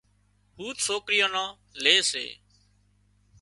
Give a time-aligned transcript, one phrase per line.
[0.59, 1.49] هوٿ سوڪريان نان
[1.83, 2.25] لي سي